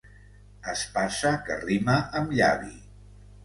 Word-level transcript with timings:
Espasa 0.71 1.35
que 1.51 1.59
rima 1.67 2.01
amb 2.23 2.37
llavi. 2.41 2.75